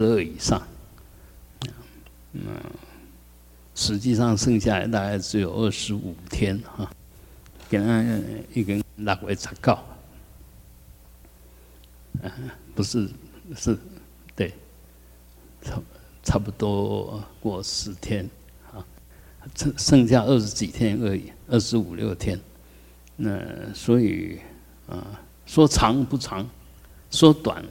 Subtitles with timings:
[0.00, 0.62] 十二以上，
[2.32, 2.40] 嗯，
[3.74, 6.88] 实际上剩下来大概只有二十五天哈，
[7.68, 8.04] 给他
[8.54, 9.84] 一根拉回查告，
[12.22, 12.30] 嗯，
[12.76, 13.10] 不是
[13.56, 13.76] 是，
[14.36, 14.54] 对，
[15.62, 15.82] 差
[16.22, 18.24] 差不多过十天
[18.72, 18.78] 啊，
[19.56, 22.40] 剩剩下二十几天而已，二十五六天，
[23.16, 24.38] 那所以
[24.88, 26.48] 啊，说长不长，
[27.10, 27.64] 说短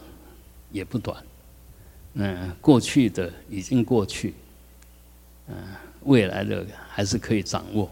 [0.74, 1.24] 也不短。
[2.20, 4.34] 嗯，过去的已经过去，
[5.48, 5.56] 嗯，
[6.02, 7.88] 未来的还是可以掌握。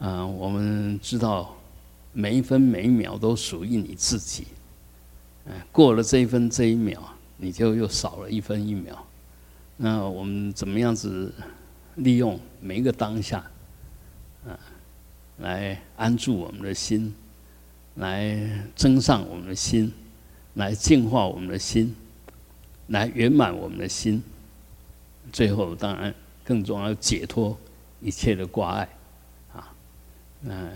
[0.00, 1.56] 啊，我们知道
[2.12, 4.48] 每一分每一秒都属于你自己。
[5.44, 7.00] 嗯，过了这一分这一秒，
[7.36, 9.06] 你就又少了一分一秒。
[9.76, 11.32] 那我们怎么样子
[11.94, 13.48] 利用每一个当下，
[14.44, 14.58] 啊，
[15.38, 17.14] 来安住我们的心，
[17.94, 19.92] 来增上我们的心，
[20.54, 21.94] 来净化我们的心。
[22.88, 24.22] 来圆满我们的心，
[25.32, 26.14] 最后当然
[26.44, 27.58] 更重要，解脱
[28.00, 28.88] 一切的挂碍，
[29.52, 29.74] 啊，
[30.44, 30.70] 嗯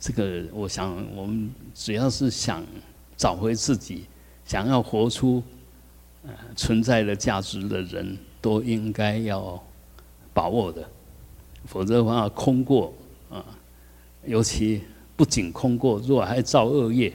[0.00, 2.64] 这个我想，我们只要是想
[3.16, 4.06] 找回自己，
[4.44, 5.40] 想要活出
[6.24, 9.62] 呃存在的价值的人，都应该要
[10.34, 10.88] 把握的，
[11.66, 12.92] 否则的话空过
[13.30, 13.44] 啊，
[14.26, 14.82] 尤其
[15.14, 17.12] 不仅空过，如果还造恶业。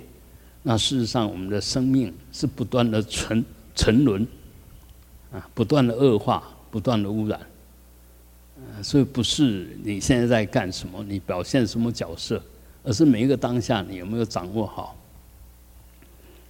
[0.70, 3.42] 那事实上，我们的生命是不断的沉
[3.74, 4.28] 沉沦，
[5.32, 7.40] 啊，不断的恶化，不断的污染，
[8.84, 12.44] 所以不是你现在在干什么，你表现什么角色，
[12.84, 14.94] 而是每一个当下你有没有掌握好。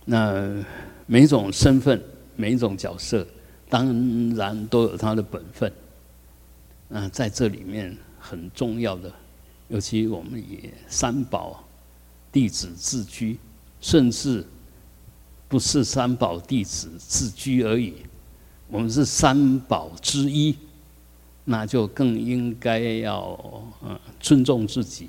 [0.04, 0.66] 那
[1.06, 2.02] 每一种身份，
[2.36, 3.24] 每一种角色，
[3.70, 5.72] 当然都有它的本分。
[6.88, 9.14] 那在这里面很重要的，
[9.68, 11.64] 尤其我们以三宝
[12.31, 13.38] 弟子自居。
[13.88, 14.46] 甚至
[15.48, 17.94] 不是三宝弟子自居而已，
[18.68, 20.58] 我们是三宝之一，
[21.46, 23.40] 那就更应该要
[23.82, 25.08] 嗯尊重自己，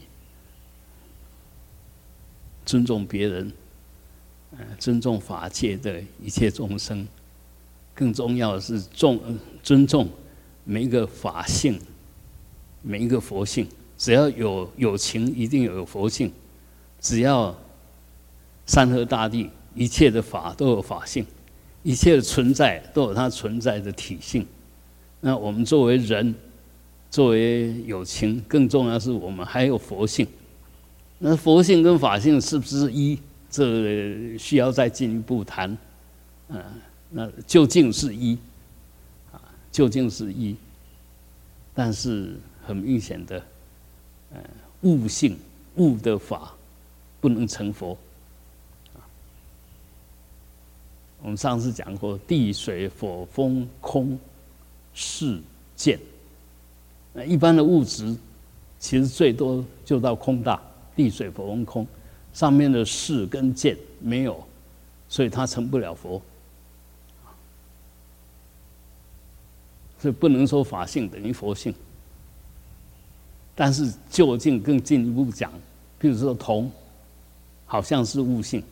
[2.65, 3.53] 尊重别人，
[4.53, 7.05] 嗯尊重法界的一切众生，
[7.97, 9.21] 更重要的是重
[9.61, 10.09] 尊重
[10.63, 11.81] 每一个法性，
[12.83, 16.33] 每一个佛性，只要有有情，一定有佛性，
[17.01, 17.53] 只要。
[18.69, 21.27] 山河大地，一切的法都有法性，
[21.83, 24.47] 一切的存在都有它存在的体性。
[25.21, 26.35] 那我们作为人，
[27.11, 30.25] 作为有情，更重要是我们还有佛性。
[31.19, 33.19] 那佛性跟法性是不是一？
[33.51, 35.77] 这需要再进一步谈。
[36.49, 36.63] 嗯，
[37.09, 38.39] 那究竟是一？
[39.33, 39.41] 啊，
[39.73, 40.55] 究竟是一？
[41.75, 42.37] 但是
[42.67, 43.43] 很明显的，
[44.35, 44.41] 嗯，
[44.83, 45.39] 悟性
[45.77, 46.55] 悟的法
[47.19, 47.97] 不能成佛。
[51.21, 54.19] 我们上次讲过，地水火风空
[54.95, 55.41] 世
[55.75, 55.99] 见。
[57.13, 58.17] 那一般的物质，
[58.79, 60.63] 其实最多就到空大，
[60.95, 61.87] 地水火风空，
[62.33, 64.43] 上面的世跟见没有，
[65.09, 66.23] 所以它成不了佛。
[70.01, 71.75] 所以不能说法性等于佛性。
[73.57, 75.51] 但是究竟更进一步讲，
[76.01, 76.71] 譬如说铜，
[77.67, 78.63] 好像是物性。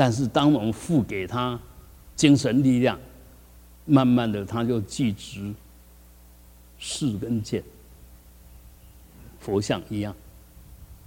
[0.00, 1.60] 但是，当我们付给他
[2.16, 2.98] 精神力量，
[3.84, 5.52] 慢慢的，他就具直
[6.78, 7.62] 视跟见，
[9.38, 10.16] 佛像一样。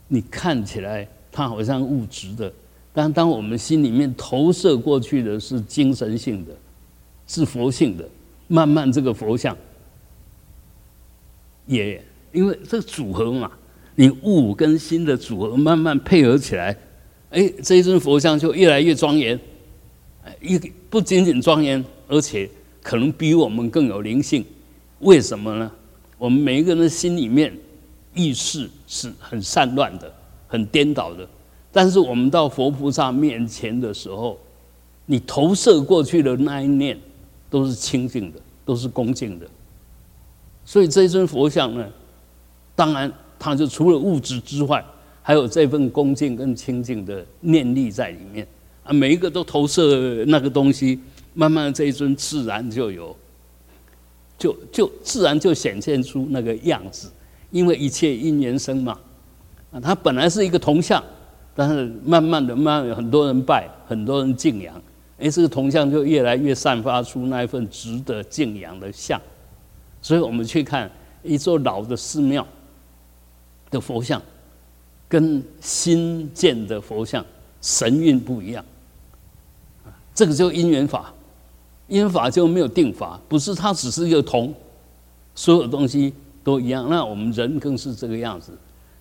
[0.08, 2.54] 你看起来它好像物质的，
[2.94, 6.56] 但当我们心里面投射过去的是精神性的，
[7.26, 8.08] 是佛性的，
[8.48, 9.58] 慢慢这个佛像
[11.66, 12.00] 也
[12.32, 13.52] 因为这个组合嘛，
[13.96, 16.78] 你物跟心的组合慢慢配合起来。
[17.34, 19.38] 哎，这一尊佛像就越来越庄严，
[20.40, 22.48] 一不仅仅庄严，而且
[22.84, 24.46] 可能比我们更有灵性。
[25.00, 25.72] 为什么呢？
[26.20, 27.52] 我们每一个人的心里面
[28.14, 30.14] 意识是很散乱的，
[30.48, 31.28] 很颠倒的。
[31.72, 34.38] 但是我们到佛菩萨面前的时候，
[35.08, 36.96] 你投射过去的那一念
[37.50, 39.48] 都是清净的，都是恭敬的。
[40.64, 41.84] 所以这一尊佛像呢，
[42.76, 44.86] 当然它就除了物质之外。
[45.26, 48.46] 还有这份恭敬跟清净的念力在里面
[48.84, 51.00] 啊，每一个都投射那个东西，
[51.34, 53.16] 慢慢这一尊自然就有，
[54.38, 57.10] 就就自然就显现出那个样子。
[57.52, 59.00] 因为一切因缘生嘛，
[59.72, 61.02] 啊，它本来是一个铜像，
[61.56, 64.76] 但是慢慢的，慢慢很多人拜，很多人敬仰，
[65.18, 69.22] 哎，这个铜像就越来越散发出那一份值得敬仰的像。
[70.02, 70.92] 所以我们去看
[71.22, 72.46] 一座老的寺庙
[73.72, 74.22] 的佛像。
[75.14, 77.24] 跟新建的佛像
[77.62, 78.66] 神韵不一样，
[80.16, 81.14] 这个就因缘法，
[81.88, 84.52] 因缘法就没有定法，不是它只是一个同，
[85.36, 86.12] 所有东西
[86.44, 86.90] 都一样。
[86.90, 88.58] 那我们人更是这个样子，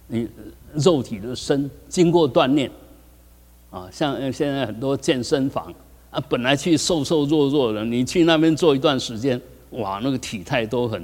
[0.09, 0.29] 你
[0.75, 2.71] 肉体的身经过锻炼，
[3.71, 5.73] 啊，像现在很多健身房
[6.11, 11.03] 啊，本来去瘦瘦弱弱的，你去那边做一段时间，哇，那个体态都很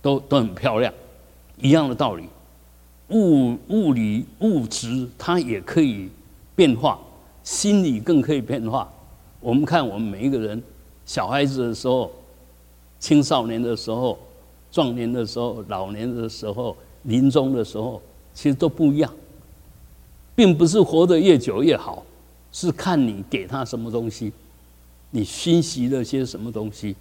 [0.00, 0.90] 都都很漂亮，
[1.58, 2.24] 一样的道理。
[3.10, 6.08] 物物理物质它也可以
[6.54, 6.98] 变化，
[7.42, 8.90] 心理更可以变化。
[9.40, 10.62] 我们看我们每一个人，
[11.04, 12.10] 小孩子的时候、
[12.98, 14.18] 青少年的时候、
[14.70, 18.00] 壮年的时候、老年的时候、临终的时候，
[18.34, 19.12] 其实都不一样，
[20.34, 22.04] 并不是活得越久越好，
[22.52, 24.32] 是看你给他什么东西，
[25.10, 26.94] 你熏习了些什么东西。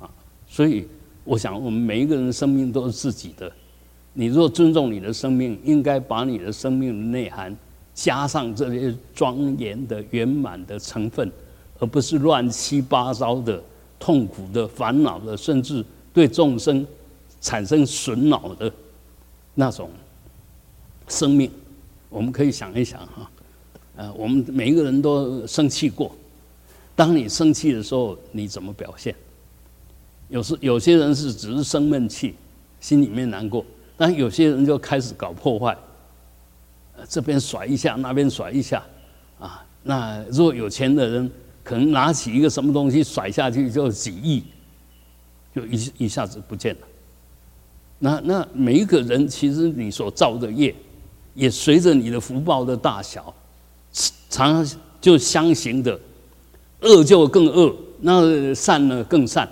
[0.00, 0.10] 啊，
[0.48, 0.88] 所以
[1.24, 3.52] 我想，我们每一个人生命都是自己的。
[4.18, 7.54] 你若尊重你的生命，应该把你的生命的内涵
[7.92, 11.30] 加上这些庄严的、圆满的成分，
[11.78, 13.62] 而不是乱七八糟的、
[13.98, 15.84] 痛苦的、烦恼的，甚至
[16.14, 16.84] 对众生
[17.42, 18.72] 产生损恼的
[19.54, 19.90] 那种
[21.08, 21.50] 生命。
[22.08, 23.30] 我们可以想一想哈，
[23.96, 26.10] 呃，我们每一个人都生气过。
[26.94, 29.14] 当你生气的时候，你怎么表现？
[30.30, 32.34] 有时有些人是只是生闷气，
[32.80, 33.62] 心里面难过。
[33.96, 35.76] 但有些人就开始搞破坏，
[37.08, 38.82] 这边甩一下，那边甩一下，
[39.40, 41.30] 啊，那如果有钱的人
[41.64, 44.44] 可能拿起一个什么东西甩下去就几亿，
[45.54, 46.80] 就一一下子不见了。
[47.98, 50.74] 那那每一个人其实你所造的业，
[51.32, 53.34] 也随着你的福报的大小，
[54.28, 55.98] 常常就相形的，
[56.80, 59.48] 恶就更恶，那善呢更善。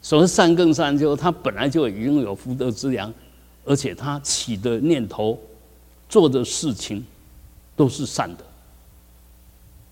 [0.00, 3.12] 所谓善更善，就他本来就已经有福德之良。
[3.66, 5.38] 而且他起的念头、
[6.08, 7.04] 做的事情
[7.74, 8.44] 都是善的。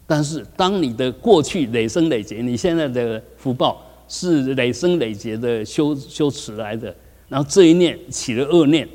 [0.06, 6.94] 但是，当你的过去累生累劫，你现在的福报是累生累劫的修修持来的，
[7.28, 8.88] 然后这一念起了恶念，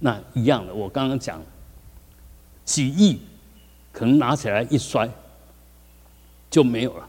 [0.00, 0.74] 那一样的。
[0.74, 1.40] 我刚刚讲
[2.64, 3.18] 几亿，
[3.90, 5.08] 可能拿起来一摔
[6.50, 7.08] 就没有了。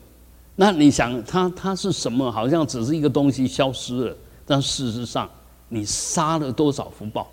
[0.55, 2.31] 那你想，它它是什么？
[2.31, 5.29] 好像只是一个东西消失了，但事实上。
[5.73, 7.31] 你杀了多少福报？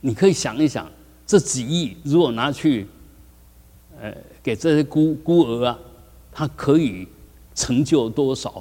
[0.00, 0.90] 你可以想一想，
[1.24, 2.84] 这几亿如果拿去，
[4.00, 4.12] 呃，
[4.42, 5.78] 给这些孤孤儿啊，
[6.32, 7.06] 他可以
[7.54, 8.60] 成就多少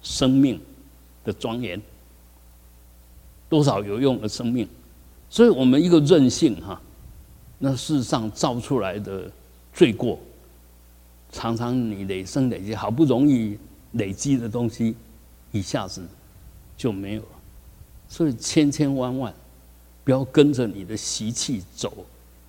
[0.00, 0.58] 生命
[1.24, 1.78] 的庄严？
[3.50, 4.66] 多少有用的生命？
[5.28, 6.80] 所以我们一个任性哈，
[7.58, 9.30] 那事实上造出来的
[9.74, 10.18] 罪过，
[11.30, 13.58] 常常你累生累积，好不容易
[13.92, 14.96] 累积的东西，
[15.52, 16.02] 一下子
[16.78, 17.22] 就没有。
[18.08, 19.34] 所以千千万万，
[20.04, 21.92] 不要跟着你的习气走，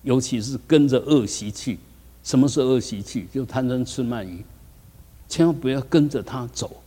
[0.02, 1.78] 尤其是跟着恶习气。
[2.22, 3.26] 什么是恶习气？
[3.32, 4.42] 就贪嗔痴慢疑，
[5.28, 6.82] 千万不要跟着他走。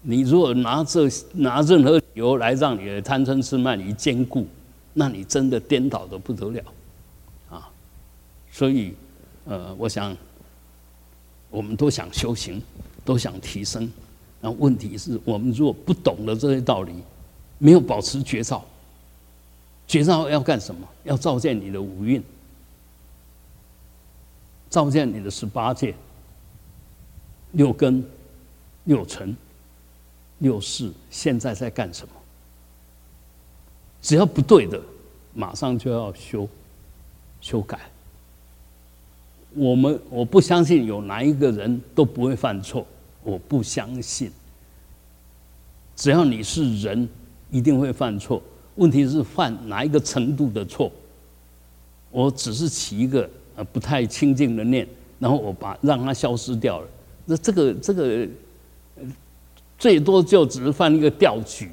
[0.00, 4.46] 你如果拿这拿任何理由来让你的贪嗔痴慢疑坚固，
[4.94, 6.62] 那你真的颠倒的不得了
[7.50, 7.68] 啊！
[8.50, 8.94] 所以，
[9.44, 10.16] 呃，我想，
[11.50, 12.62] 我们都想修行，
[13.04, 13.90] 都想提升，
[14.40, 16.92] 那问题是我们如果不懂得这些道理。
[17.58, 18.64] 没有保持绝招，
[19.86, 20.86] 绝招要干什么？
[21.02, 22.22] 要照见你的五蕴，
[24.70, 25.92] 照见你的十八界、
[27.52, 28.04] 六根、
[28.84, 29.36] 六尘、
[30.38, 32.14] 六识，现在在干什么？
[34.00, 34.80] 只要不对的，
[35.34, 36.48] 马上就要修、
[37.40, 37.80] 修改。
[39.54, 42.86] 我们我不相信有哪一个人都不会犯错，
[43.24, 44.30] 我不相信。
[45.96, 47.08] 只要你是人。
[47.50, 48.42] 一定会犯错，
[48.74, 50.92] 问题是犯哪一个程度的错？
[52.10, 54.86] 我只是起一个呃不太清净的念，
[55.18, 56.86] 然后我把让它消失掉了。
[57.24, 58.28] 那这个这个
[59.78, 61.70] 最多就只是犯一个调举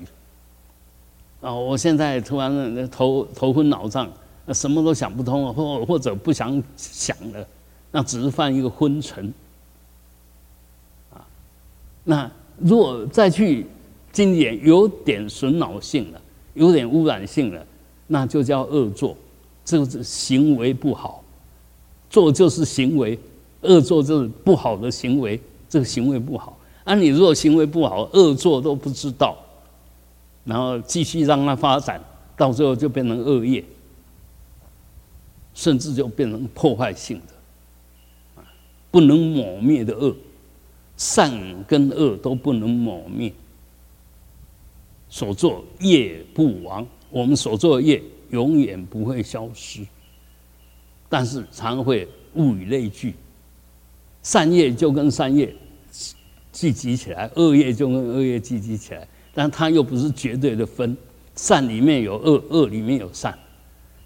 [1.42, 1.54] 啊！
[1.54, 4.10] 我现在突然头头昏脑胀，
[4.54, 7.48] 什么都想不通，或或者不想想了，
[7.92, 9.34] 那只是犯一个昏沉
[11.14, 11.28] 啊。
[12.06, 13.68] 那如果再去。
[14.16, 16.22] 经典有点损脑性了，
[16.54, 17.68] 有点污染性了，
[18.08, 19.14] 那就叫恶作，
[19.66, 21.22] 这个是行为不好，
[22.10, 23.20] 做就是行为，
[23.64, 26.58] 恶作就是不好的行为，这个行为不好。
[26.86, 29.36] 啊，你如果行为不好，恶作都不知道，
[30.46, 32.02] 然后继续让它发展，
[32.38, 33.62] 到最后就变成恶业，
[35.54, 38.44] 甚至就变成破坏性的，
[38.90, 40.16] 不能抹灭的恶，
[40.96, 41.30] 善
[41.66, 43.34] 跟恶都不能抹灭。
[45.16, 49.80] 所作业不亡，我们所作的业永远不会消失，
[51.08, 53.14] 但是常会物以类聚，
[54.24, 55.56] 善业就跟善业
[56.52, 60.98] 聚集起来，恶业就跟恶业聚集起来，但它又不是绝对的分，
[61.34, 63.40] 善里面有恶，恶里面有善，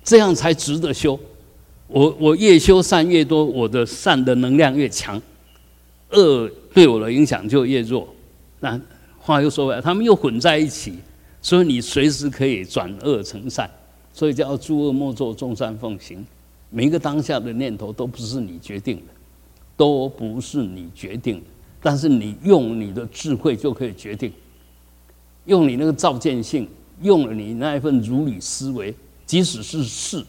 [0.03, 1.19] 这样才值得修。
[1.87, 5.19] 我我越修善越多，我的善的能量越强，
[6.11, 8.07] 恶对我的影响就越弱。
[8.59, 8.79] 那
[9.19, 10.95] 话又说回来，他们又混在一起，
[11.41, 13.69] 所以你随时可以转恶成善，
[14.11, 16.25] 所以叫诸恶莫作，众善奉行。
[16.69, 19.03] 每一个当下的念头都不是你决定的。
[19.77, 21.45] 都不是你决定的，
[21.81, 24.29] 但是你用你的智慧就可以决定，
[25.45, 26.67] 用你那个照见性，
[27.01, 28.93] 用了你那一份如理思维，
[29.25, 30.21] 即使是事，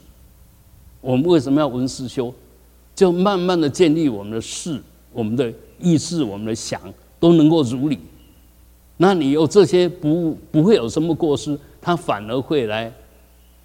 [1.00, 2.32] 我们为什么要闻思修？
[2.94, 4.80] 就慢慢的建立我们的事，
[5.12, 6.80] 我们的意识，我们的想
[7.18, 7.98] 都能够如理。
[9.02, 12.92] 那你有这些不不会有什么过失，他反而会来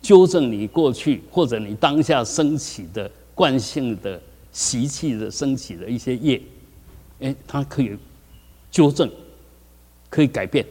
[0.02, 4.18] 纠正你过去或者你当下升起的惯性的。
[4.58, 6.42] 习气的升起的一些业，
[7.20, 7.92] 哎，它可以
[8.72, 9.12] 纠正，
[10.10, 10.66] 可以改变，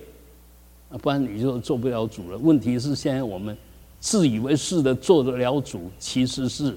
[0.88, 2.38] 啊，不然你就做不了主了。
[2.38, 3.54] 问题是现在我们
[4.00, 6.75] 自以为是的做得了主，其实是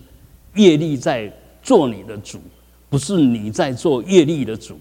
[0.55, 1.31] 业力在
[1.63, 2.41] 做你的主，
[2.89, 4.77] 不是你在做业力的主。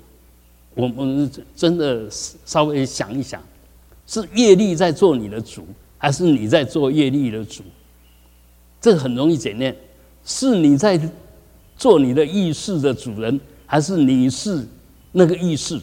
[0.76, 3.42] 我们真的稍微想一想，
[4.06, 5.66] 是业力在做你的主，
[5.99, 7.64] 还是你在做业力的主？
[8.80, 9.76] 这很容易检验，
[10.25, 10.97] 是你在。
[11.78, 14.66] 做你的意识的主人，还是你是
[15.12, 15.78] 那个意识？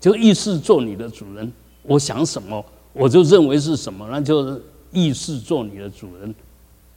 [0.00, 1.52] 就意识做你的主人，
[1.84, 6.34] 我想什么我就认为是什么，那就是意识做你的主人。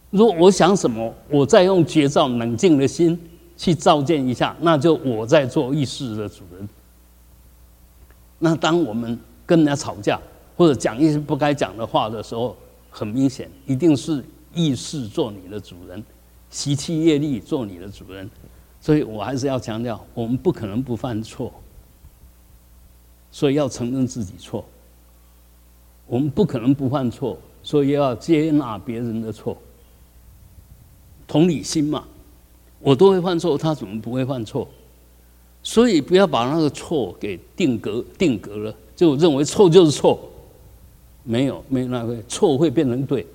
[0.10, 3.16] 如果我想什么，我再用绝照冷静的心
[3.56, 6.68] 去照见一下，那就我在做意识的主人。
[8.44, 10.20] 那当我们跟人家吵架
[10.58, 12.54] 或者讲一些不该讲的话的时候，
[12.92, 14.22] 很明显，一定是
[14.54, 16.04] 意识做你的主人。
[16.50, 18.30] 习气业力做你的主人，
[18.82, 21.54] 所以我还是要强调，我们不可能不犯错，
[23.32, 24.66] 所以要承认自己错。
[26.06, 29.58] 我们不可能不犯错，所以要接纳别人的错。
[31.26, 32.04] 同理心嘛，
[32.82, 34.68] 我都会犯错，他怎么不会犯错？
[35.64, 40.20] 所以不要把那个错给定格定格了，就认为错就是错，
[41.24, 43.26] 没有没有那个错会变成对，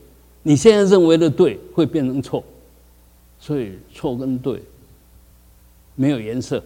[0.42, 2.44] 你现在认为的对会变成错。
[3.40, 4.60] 所以错跟对
[5.94, 6.62] 没有颜色，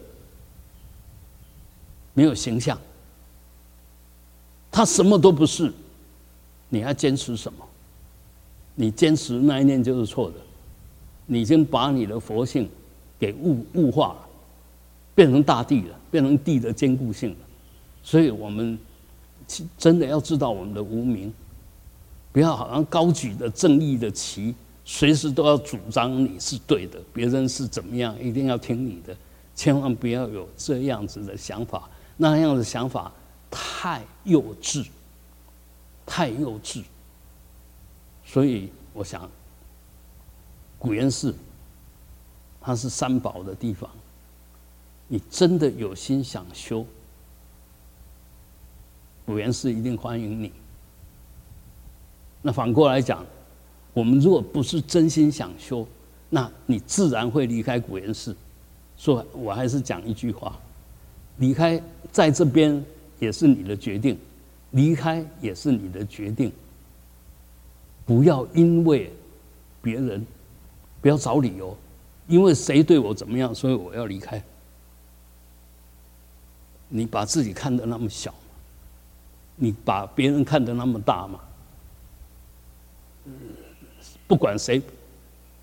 [2.15, 2.79] 没有形象，
[4.71, 5.71] 他什么都不是，
[6.71, 7.65] 你还坚持什么？
[8.75, 10.37] 你坚持那一念就是错的，
[11.27, 12.67] 你已经把你的佛性
[13.19, 14.29] 给物物化了，
[15.15, 17.37] 变成大地了，变成地的坚固性了。
[18.03, 18.79] 所以我们
[19.79, 21.33] 真的要知道我们的无名，
[22.33, 24.55] 不要好像高举的正义的旗。
[24.85, 29.17] 随时都要主张你是对的，别人是怎么样，一定要听你的，
[29.55, 31.89] 千万不要有这样子的想法。
[32.17, 33.13] 那样的想法
[33.49, 34.85] 太幼稚，
[36.05, 36.83] 太幼稚。
[38.25, 39.31] 所以我想，
[40.81, 41.33] 古岩寺
[42.61, 43.89] 它是三宝的地方，
[45.09, 46.87] 你真的有心想修，
[49.27, 50.53] 古岩寺一定欢迎你。
[52.41, 53.25] 那反过来讲。
[53.95, 55.87] 我们如果不是真心想修，
[56.31, 58.35] 那你自然会离开古岩寺。
[58.97, 60.59] 说，我还是讲一句话：
[61.37, 61.79] 离开
[62.11, 62.83] 在这边
[63.19, 64.19] 也是你的决定，
[64.71, 66.51] 离开也是你的决定。
[68.07, 69.13] 不要因为
[69.83, 70.27] 别人，
[71.03, 71.77] 不要找理由，
[72.29, 74.43] 因为谁对我怎么样，所以我要离开。
[76.95, 78.35] 你把自己看得那么小，
[79.57, 81.41] 你把别人看得那么大吗？
[84.29, 84.83] 不管谁，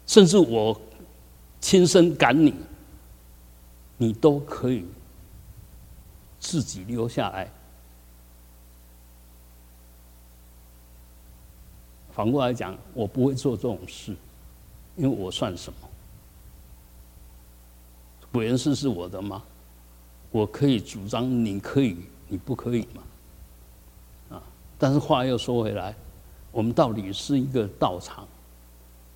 [0.08, 0.82] 甚至我
[1.62, 2.56] 亲身赶你，
[3.96, 4.84] 你都可以
[6.40, 7.48] 自己留下来。
[12.12, 14.16] 反过来讲，我不会做这种事，
[14.96, 15.90] 因为我算什么？
[18.32, 19.44] 古人寺是我的吗？
[20.32, 24.38] 我可以主张，你可以，你不可以吗？
[24.38, 24.44] 啊！
[24.78, 25.96] 但是话又说回来，
[26.52, 28.28] 我们到底是一个道场。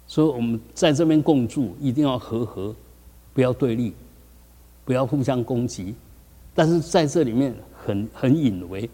[0.05, 2.75] 所以我们在这边共住，一定要和和，
[3.33, 3.93] 不要对立，
[4.83, 5.95] 不要互相攻击。
[6.53, 8.87] 但是在这里面很很隐微，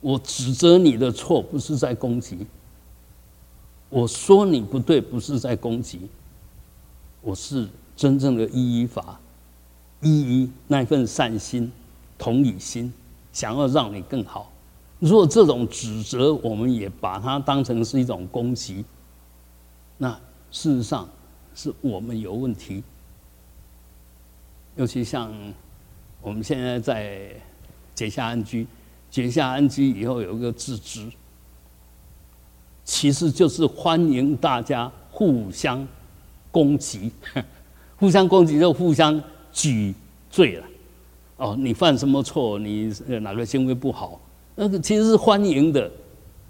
[0.00, 2.38] 我指责你的错，不是在攻击；
[3.90, 6.08] 我说你不对，不是在攻击。
[7.20, 9.20] 我是真正的依依法，
[10.02, 11.70] 依依那份善心、
[12.18, 12.92] 同理心，
[13.32, 14.50] 想要让你更好。
[14.98, 18.84] 如果这种指责，我们也把它当成是一种攻击。
[19.96, 20.12] 那
[20.50, 21.08] 事实上
[21.54, 22.82] 是我们有问题，
[24.76, 25.32] 尤其像
[26.20, 27.30] 我们现在在
[27.94, 28.66] 结下安居，
[29.10, 31.10] 结下安居以后有一个自知，
[32.84, 35.86] 其实就是欢迎大家互相
[36.50, 37.12] 攻击，
[37.96, 39.94] 互相攻击就互相举
[40.30, 40.66] 罪了。
[41.36, 42.58] 哦，你犯什么错？
[42.58, 44.20] 你哪个行为不好？
[44.56, 45.90] 那个其实是欢迎的，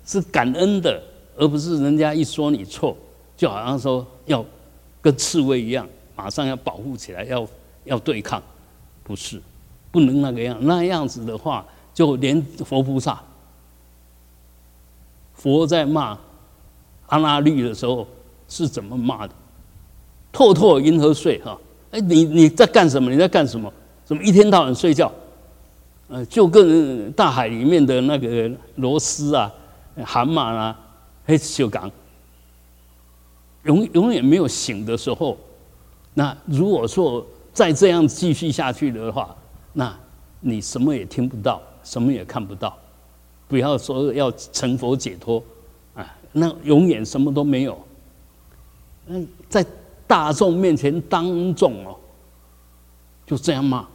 [0.05, 1.01] 是感恩的，
[1.37, 2.97] 而不是人家一说你错，
[3.37, 4.45] 就好像说要
[5.01, 7.47] 跟刺猬一样，马上要保护起来，要
[7.85, 8.43] 要对抗，
[9.05, 9.41] 不是，
[9.93, 10.59] 不能那个样。
[10.61, 11.65] 那样子的话，
[11.95, 13.23] 就连佛菩萨，
[15.35, 16.19] 佛在骂
[17.07, 18.07] 阿那律的时候
[18.49, 19.35] 是怎么骂的？
[20.33, 21.57] 透透银河睡哈，
[21.91, 23.11] 哎，你你在干什么？
[23.11, 23.73] 你在干什么？
[24.05, 25.11] 怎么一天到晚睡觉？
[26.09, 29.53] 呃，就跟大海里面的那个螺丝啊、
[30.05, 30.77] 蛤蟆啊、
[31.25, 31.89] 黑小港，
[33.63, 35.39] 永永远没有醒的时候。
[36.15, 39.37] 那如果说再这样继续下去的话，
[39.73, 39.97] 那
[40.41, 42.77] 你什么也听不到，什么也看不到。
[43.47, 45.43] 不要说要成佛解脱
[45.95, 47.79] 啊，那永远什么都没有。
[49.07, 49.65] 嗯，在
[50.11, 51.97] 大众面前当众哦，
[53.25, 53.87] 就这样骂。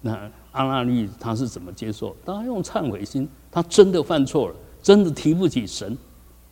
[0.00, 2.14] 那阿拉律他是怎么接受？
[2.24, 5.98] 当然用忏悔心，他真的犯错了，真的提不起神，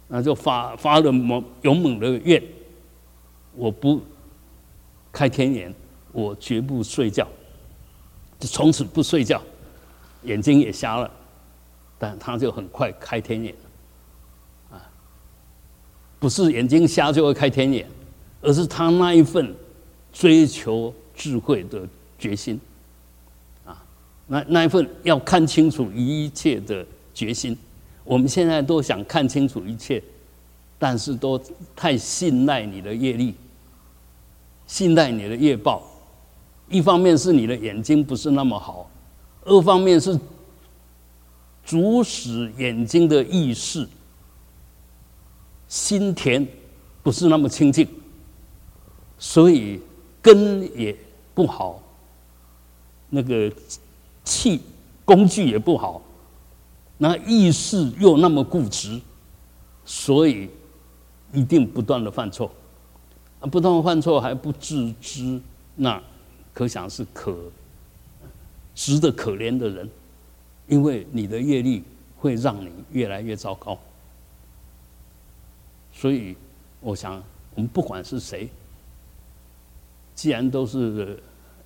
[0.09, 2.43] 那就发发了猛勇猛的愿，
[3.55, 4.01] 我不
[5.13, 5.73] 开天眼，
[6.11, 7.29] 我绝不睡觉，
[8.41, 9.41] 就从此不睡觉，
[10.25, 11.09] 眼睛也瞎了，
[12.01, 13.55] 但他就很快开天眼，
[14.73, 14.83] 啊，
[16.19, 17.89] 不是眼睛瞎就会开天眼，
[18.41, 19.55] 而是他那一份
[20.13, 21.89] 追求智慧的
[22.19, 22.61] 决心。
[23.65, 23.83] 啊
[24.27, 27.57] 那那一份要看清楚一切的决心，
[28.05, 30.03] 我们现在都想看清楚一切，
[30.79, 31.41] 但是都
[31.75, 33.35] 太信赖你的业力，
[34.67, 35.83] 信赖你的业报。
[36.69, 38.91] 一方面是你的眼睛不是那么好，
[39.45, 40.19] 二方面是
[41.65, 43.89] 主使眼睛的意识，
[45.69, 46.45] 心田
[47.05, 47.87] 不是那么清净，
[49.19, 49.81] 所以
[50.23, 50.97] 根也
[51.35, 51.83] 不好，
[53.11, 53.53] 那个。
[54.29, 54.61] 气
[55.05, 56.03] 工具也不好，
[56.99, 59.01] 那意识又那么固执，
[59.85, 60.51] 所以
[61.33, 62.51] 一定不断的犯错，
[63.39, 65.41] 啊，不断犯错还不自知，
[65.77, 66.03] 那
[66.53, 67.39] 可想是可
[68.75, 69.89] 值得可怜的人，
[70.67, 71.85] 因为你的业力
[72.19, 73.79] 会让你越来越糟糕。
[75.93, 76.37] 所以
[76.81, 77.23] 我想，
[77.55, 78.49] 我们不管是谁，
[80.17, 81.17] 既然都是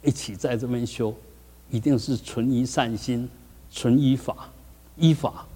[0.03, 1.15] 一起在这边修。
[1.73, 3.29] 一定是存于善心，
[3.71, 4.51] 存于法，
[4.97, 5.47] 依法。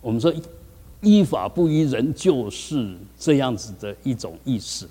[0.00, 0.32] 我们说
[1.00, 4.88] 依法不依人，就是这样子的一种意思。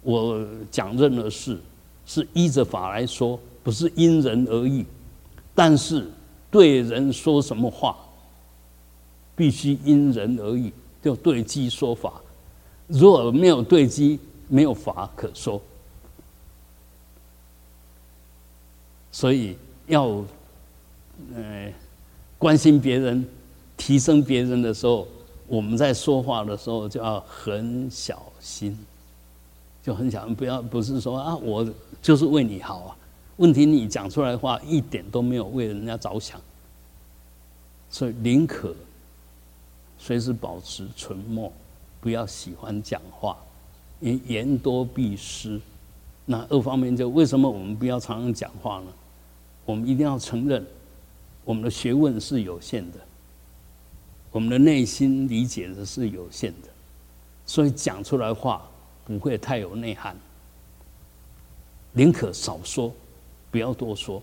[0.00, 1.60] 我讲任何事
[2.06, 4.82] 是依着法来说，不是因人而异。
[5.54, 6.10] 但是
[6.50, 7.94] 对人说什么话，
[9.36, 10.72] 必须因人而异，
[11.02, 12.14] 就对机说法。
[12.86, 15.60] 如果没有对机，没有法可说。
[19.12, 19.56] 所以。
[19.90, 20.22] 要，
[21.34, 21.72] 呃，
[22.36, 23.26] 关心别人、
[23.74, 25.08] 提升别人的时候，
[25.46, 28.78] 我们在说话的时候就要很小心，
[29.82, 31.66] 就很小心，不要不是说啊，我
[32.02, 32.96] 就是为你好啊。
[33.38, 36.38] 问题你讲出来的话一点都没有为人家着想，
[37.88, 38.76] 所以宁可
[39.98, 41.50] 随时保持沉默，
[41.98, 43.34] 不要喜欢讲话，
[44.00, 45.58] 因言多必失。
[46.26, 48.86] 那二方面就为什么我们不要常常讲话呢？
[49.68, 50.66] 我们一定要承认，
[51.44, 52.98] 我们的学问是有限的，
[54.30, 56.68] 我们的内心理解的是有限的，
[57.44, 58.66] 所以讲出来话
[59.04, 60.16] 不会太有内涵。
[61.92, 62.90] 宁可少说，
[63.50, 64.22] 不要多说。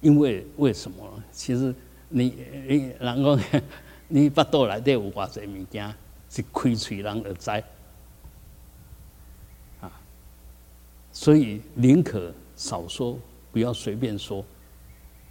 [0.00, 1.22] 因为为什么？
[1.30, 1.74] 其实
[2.08, 2.34] 你
[2.66, 3.62] 你人讲，
[4.08, 5.94] 你巴肚内底有偌济物件
[6.30, 7.50] 是开嘴人而知
[9.82, 9.92] 啊，
[11.12, 13.18] 所以宁可少说。
[13.52, 14.44] 不要随便说，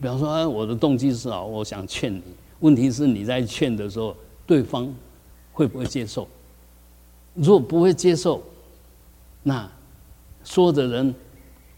[0.01, 2.21] 比方说，哎，我的动机是啊，我想劝你。
[2.59, 4.93] 问题是你在劝的时候，对方
[5.53, 6.27] 会不会接受？
[7.33, 8.43] 如果不会接受，
[9.41, 9.71] 那
[10.43, 11.15] 说的人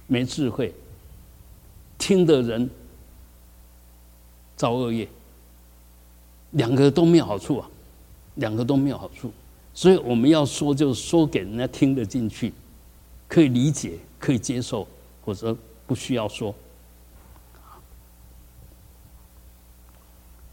[0.08, 0.74] 没智慧，
[2.00, 2.68] 听的人
[4.56, 5.08] 造恶业，
[6.52, 7.70] 两个都没有好处啊，
[8.36, 9.32] 两个都没有好处。
[9.74, 12.52] 所以我们要说，就说给人家听得进去，
[13.28, 14.88] 可以理解，可以接受，
[15.24, 15.56] 或者。
[15.92, 16.56] 不需要说。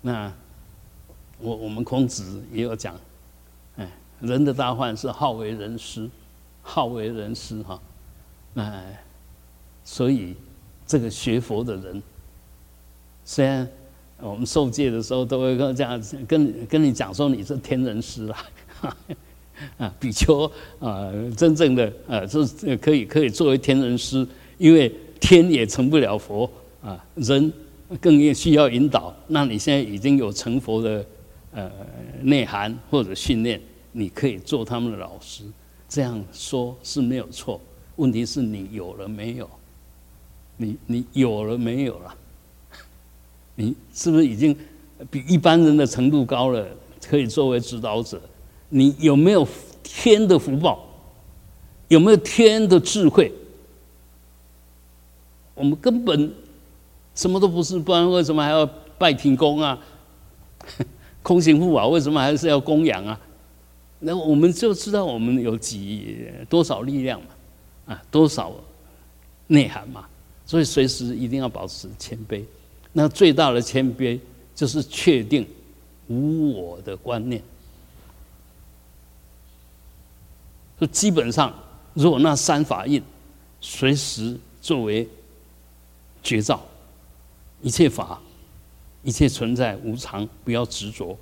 [0.03, 0.33] 那
[1.39, 2.97] 我我们孔子也有讲，
[3.77, 3.89] 哎，
[4.21, 6.11] 人的大患是好为人师，
[6.61, 7.81] 好为人师哈。
[8.53, 8.83] 那
[9.85, 10.35] 所以
[10.85, 12.03] 这个学佛的人，
[13.25, 13.69] 虽然
[14.19, 18.47] 我们受戒的时候都会跟这样跟跟你讲说你是天人师啦，
[19.79, 26.51] 啊，比丘啊，真正的啊，是可以可以作为天人师，因为天也成不了佛
[26.83, 27.53] 啊，人
[28.01, 29.15] 更也需要引导。
[29.29, 31.05] 那你现在已经有成佛的
[31.53, 31.71] 呃
[32.23, 33.61] 内涵或者训练，
[33.93, 35.45] 你可以做他们的老师。
[35.89, 37.61] 这样说是没有错，
[37.97, 39.49] 问题是你有了没有？
[40.57, 42.15] 你你有了没有了？
[43.55, 44.57] 你是不是已经
[45.11, 46.67] 比一般人的程度高了？
[47.01, 48.21] 可以作为指导者？
[48.69, 49.47] 你有没有
[49.83, 50.85] 天的福报？
[51.89, 53.33] 有没有天的智慧？
[55.59, 56.33] 我们根本
[57.15, 58.65] 什么都不是，不然为什么还要
[58.97, 59.79] 拜天公啊？
[61.23, 63.21] 空行护法为什么还是要供养啊？
[63.99, 67.27] 那我们就知道我们有几多少力量嘛，
[67.95, 68.55] 啊，多少
[69.49, 70.07] 内涵嘛，
[70.47, 72.43] 所以随时一定要保持谦卑。
[72.93, 74.19] 那最大的谦卑
[74.55, 75.47] 就是确定
[76.07, 77.43] 无我的观念。
[80.81, 81.53] 就基本上，
[81.95, 83.03] 如果那三法印
[83.61, 85.07] 随时作为
[86.29, 86.61] 绝招，
[87.63, 88.21] 一切法，
[89.03, 91.17] 一切存在无常，不要执着。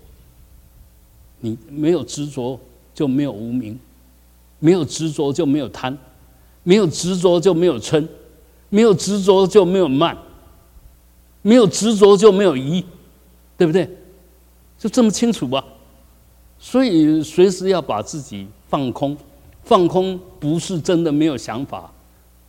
[1.38, 2.59] 你没有执着，
[2.92, 3.77] 就没有无名；
[4.59, 5.97] 没有执着，就没有贪；
[6.64, 8.05] 没有执着，就没有嗔；
[8.69, 10.16] 没有执着，就没有慢；
[11.40, 12.85] 没有执着，就没有疑，
[13.57, 13.88] 对不对？
[14.77, 15.64] 就这么清楚吧。
[16.59, 19.16] 所以随时要把自己放空，
[19.62, 21.92] 放空不是真的没有想法，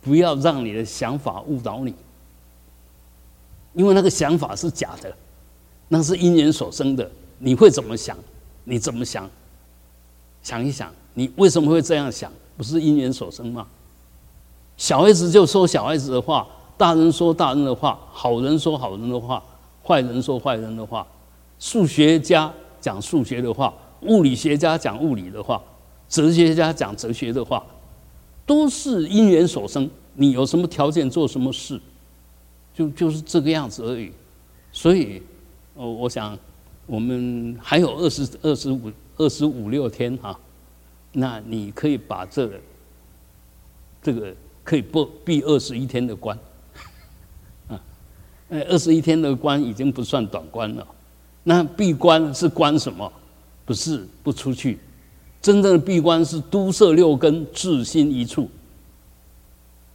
[0.00, 1.94] 不要让你的想法误导你，
[3.78, 5.14] 因为那个想法是假的，
[5.86, 8.18] 那是因缘所生的，你会怎么想？
[8.64, 9.30] 你怎么想？
[10.42, 12.28] 想一想，你为什么会这样想？
[12.56, 13.64] 不是因缘所生吗？
[14.76, 16.44] 小孩子就说小孩子的话，
[16.76, 19.40] 大人说大人的话，好人说好人的话，
[19.86, 21.06] 坏人说坏人的话，
[21.60, 25.62] 数学家讲数学的话，物理学家讲物理的话，
[26.08, 27.64] 哲学家讲哲学的话，
[28.44, 29.88] 都是因缘所生。
[30.14, 31.80] 你有什么条件做什么事，
[32.78, 34.12] 就就是这个样子而已。
[34.70, 35.20] 所以，
[35.74, 36.38] 哦，我想。
[36.86, 40.40] 我们还有二十二十五二十五六天哈，
[41.12, 42.60] 那你可以把这个
[44.02, 46.38] 这个可以不闭二十一天的关，
[47.68, 47.78] 啊，
[48.48, 50.86] 二十一天的关已经不算短关了。
[51.44, 53.12] 那闭关是关什么？
[53.66, 54.78] 不是不出去，
[55.42, 58.48] 真正的闭关是都摄六根，至心一处，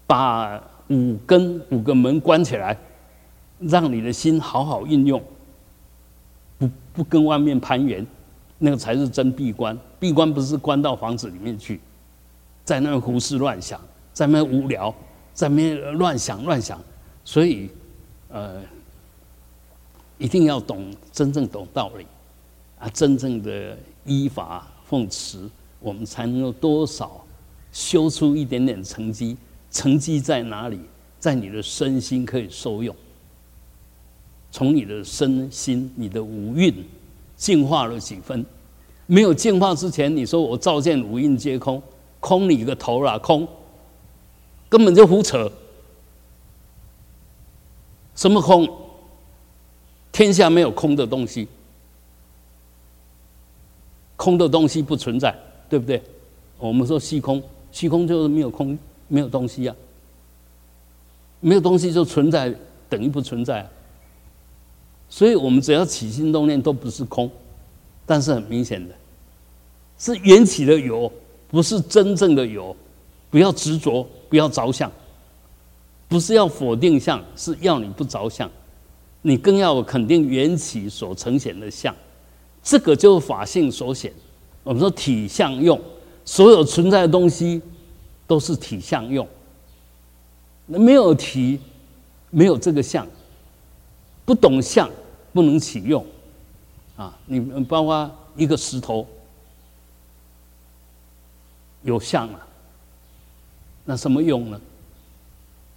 [0.06, 0.62] 把
[0.94, 2.78] 五根五个门关起来，
[3.60, 5.20] 让你的心好好运用。
[6.60, 8.06] 不不跟外面攀缘，
[8.60, 9.76] 那个才是真闭关。
[10.00, 11.82] 闭关不是关到房子里面去，
[12.64, 13.82] 在那胡思乱想，
[14.14, 14.94] 在那无聊，
[15.34, 16.80] 在那乱想乱想。
[17.26, 17.70] 所以，
[18.30, 18.62] 呃，
[20.20, 22.06] 一定要懂真正懂道理
[22.78, 23.76] 啊，真正的
[24.06, 27.26] 依法奉持，我们才能够多少
[27.72, 29.36] 修出一点点成绩。
[29.74, 30.80] 成绩在哪里？
[31.20, 32.96] 在你的身心可以受用。
[34.52, 36.74] 从你的身心、你的五蕴
[37.36, 38.46] 净化了几分？
[39.08, 41.82] 没有净化之前，你说我照见五蕴皆空，
[42.20, 43.18] 空你个头啦！
[43.18, 43.48] 空，
[44.70, 45.52] 根本就胡扯。
[48.16, 48.70] 什么空？
[50.12, 51.48] 天下没有空的东西，
[54.16, 55.36] 空的东西不存在，
[55.68, 56.02] 对不对？
[56.60, 58.78] 我们说虚空，虚空就是没有空，
[59.14, 59.76] 没有东西啊。
[61.40, 62.52] 没有东西就存在，
[62.90, 63.70] 等于不存在。
[65.08, 67.30] 所以我们只要起心动念都不是空，
[68.08, 68.96] 但是很明显的，
[70.00, 71.12] 是缘起的有，
[71.50, 72.76] 不是真正的有。
[73.30, 74.92] 不要执着，不要着相，
[76.08, 78.50] 不是要否定相，是要你不着相。
[79.22, 81.96] 你更要肯定缘起所呈现的相，
[82.64, 84.12] 这个就是法性所显。
[84.64, 85.80] 我们说体相用，
[86.24, 87.62] 所有存在的东西
[88.28, 89.28] 都是体相用。
[90.66, 91.60] 那没有体，
[92.30, 93.08] 没有这个相，
[94.26, 94.90] 不懂相。
[95.34, 96.06] 不能启用，
[96.96, 99.04] 啊，你们包括一个石头
[101.82, 102.48] 有相了，
[103.84, 104.62] 那什么用呢？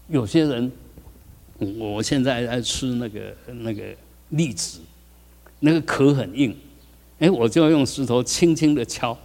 [0.09, 0.71] 有些人，
[1.79, 3.83] 我现在在吃那个那个
[4.29, 4.81] 栗子，
[5.59, 6.55] 那个壳很硬，
[7.21, 9.17] 哎，我就要用石头轻轻的敲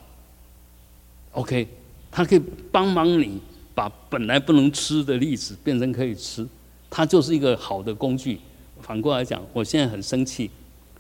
[1.34, 1.68] ，OK，
[2.12, 3.40] 它可以帮忙你
[3.74, 6.46] 把本来不能吃的栗子变成可以吃，
[6.90, 8.40] 它就是一个好的工具。
[8.82, 10.52] 反过来讲，我现在很生气，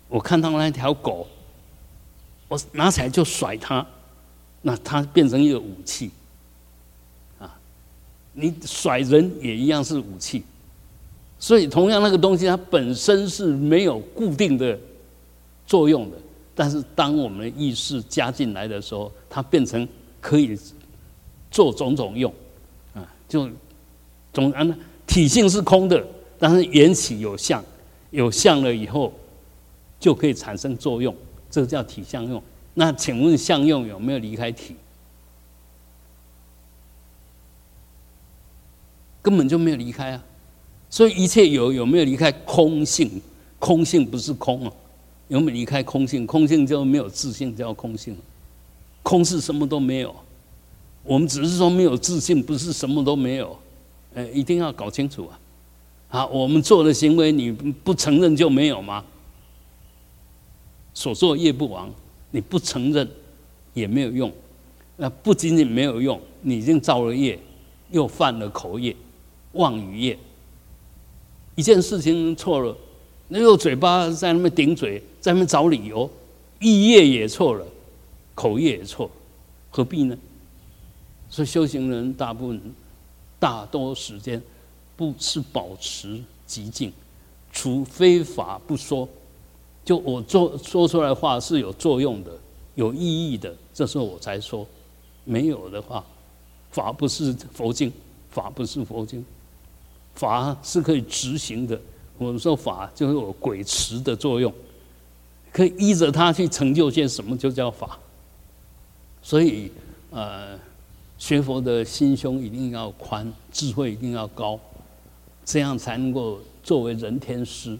[0.08, 1.28] 我看到那条狗，
[2.48, 3.86] 我拿起来就甩它，
[4.62, 6.12] 那它变成一个武器，
[7.40, 7.60] 啊，
[8.34, 10.44] 你甩人也一样是武器。
[11.40, 14.80] 所以，同样那个东西，它本身是没有固定的
[15.66, 16.18] 作用的。
[16.54, 19.88] 但是，当我们的意识加进来的时候，它变成
[20.20, 20.56] 可以
[21.52, 22.34] 做种种用，
[22.96, 23.48] 啊，就
[24.34, 24.66] 总啊，
[25.06, 26.04] 体性是空的，
[26.40, 27.64] 但是缘起有相，
[28.10, 29.14] 有相了以后，
[30.00, 31.14] 就可以产生作用，
[31.50, 32.42] 这叫体相用。
[32.74, 34.76] 那请问相用有没有离开体？
[39.22, 40.24] 根本就没有离开啊！
[40.90, 43.22] 所以一切有有没有离开空性？
[43.60, 44.74] 空性不是空啊，
[45.28, 46.26] 有没有离开空性？
[46.26, 48.18] 空性就没有自信，叫空性。
[49.04, 50.16] 空是什么都没有，
[51.04, 53.58] 我们只是说没有自信，不是什么都没有。
[54.14, 55.40] 哎，一定要搞清楚啊！
[56.10, 59.04] 啊，我们做的行为你不承认就没有吗？
[60.94, 61.90] 所作业不亡，
[62.32, 63.10] 你不承认
[63.74, 64.32] 也没有用。
[64.98, 67.40] 那不仅仅没有用，你已经造了业，
[67.90, 68.96] 又犯了口业、
[69.54, 70.20] 妄语业。
[71.56, 72.76] 一件事情错了，
[73.30, 76.10] 那又嘴巴在那边顶嘴，在那边找理由，
[76.60, 77.66] 意业也错了，
[78.36, 79.10] 口业也错，
[79.70, 80.18] 何必呢？
[81.32, 82.62] 所以修行人大部分、
[83.40, 84.40] 大多时间
[84.96, 86.94] 不是保持极静，
[87.52, 89.10] 除非法不说，
[89.84, 92.32] 就我做说出来话是有作用的、
[92.76, 94.64] 有意义的，这时候我才说；
[95.24, 96.06] 没有的话，
[96.70, 97.92] 法不是佛经，
[98.30, 99.26] 法不是佛经。
[100.14, 101.80] 法是可以执行的，
[102.18, 104.54] 我们说法就是有鬼持的作用，
[105.54, 107.98] 可以依着它去成就些什么，就叫法。
[109.24, 109.72] 所以，
[110.10, 110.60] 呃，
[111.22, 114.60] 学佛的心胸一定要宽，智慧一定要高，
[115.46, 117.78] 这样才能够作为人天师。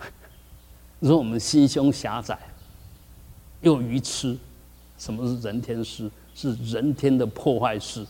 [0.98, 2.38] 如果我们心胸狭窄，
[3.60, 4.34] 又愚痴，
[4.96, 6.10] 什么是人天师？
[6.34, 8.04] 是人天的破坏师，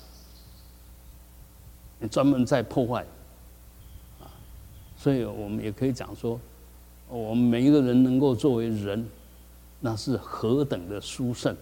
[1.99, 3.05] 你专门在破坏。
[4.21, 4.31] 啊
[4.97, 6.41] 所以我们也可以讲说，
[7.09, 9.05] 我们每一个人能够作为人，
[9.81, 11.57] 那是何等的殊胜！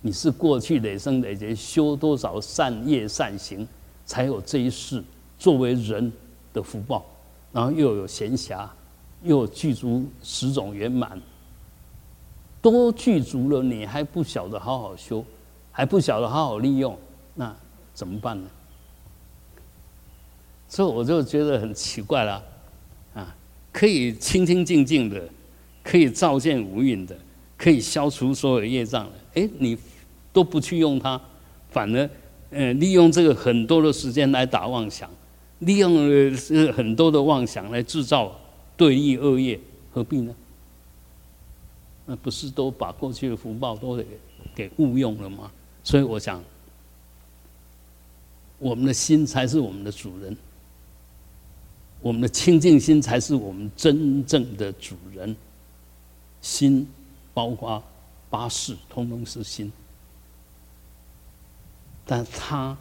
[0.00, 3.66] 你是过去累生累劫修多少善业善行，
[4.06, 5.02] 才有这一世
[5.38, 6.12] 作为人
[6.52, 7.04] 的福报，
[7.52, 8.68] 然后又有闲暇，
[9.22, 11.20] 又具足十种圆满，
[12.62, 15.24] 都具足了，你还不晓得好好修，
[15.72, 16.96] 还不晓得好好利用，
[17.34, 17.54] 那
[17.92, 18.48] 怎么办呢？
[20.68, 22.42] 所以我就觉得很奇怪了，
[23.14, 23.34] 啊，
[23.72, 25.28] 可以清清净净的，
[25.82, 27.16] 可以照见无蕴的，
[27.56, 29.76] 可以消除所有业障的，哎，你
[30.32, 31.20] 都不去用它，
[31.70, 32.10] 反而，
[32.50, 35.10] 呃，利用这个很多的时间来打妄想，
[35.60, 38.38] 利用呃很多的妄想来制造
[38.76, 39.58] 对立恶业，
[39.92, 40.34] 何必呢？
[42.06, 44.06] 那不是都把过去的福报都给
[44.54, 45.50] 给误用了吗？
[45.84, 46.42] 所以我想，
[48.58, 50.36] 我们的心才是我们的主人。
[52.00, 55.34] 我们的清净心才是我们真正的主人。
[56.40, 56.88] 心
[57.34, 57.82] 包括
[58.30, 59.70] 八事，通通是心，
[62.10, 62.74] 但它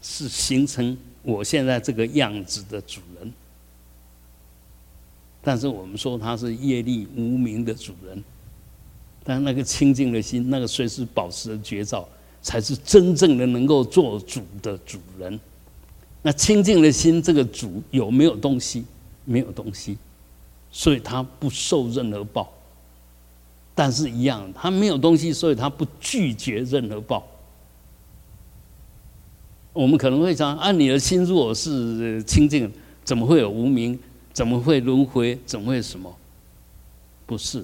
[0.00, 3.30] 是形成我现在这个样子的主人。
[5.42, 8.24] 但是我们说他是业力无名的主人，
[9.22, 12.08] 但那个清净的心，那个随时保持的觉照，
[12.40, 15.38] 才是真正的能够做主的主人。
[16.22, 18.84] 那清净的心，这个主有没有东西？
[19.24, 19.98] 没有东西，
[20.70, 22.50] 所以他不受任何报。
[23.74, 27.24] 但是，一样，他没有东西，所以他不拒绝任何报。
[29.76, 32.72] 我们可能会想：按你的心，如果是清净，
[33.04, 33.98] 怎么会有无名？
[34.32, 35.38] 怎么会轮回？
[35.44, 36.14] 怎么会什么？
[37.26, 37.62] 不是，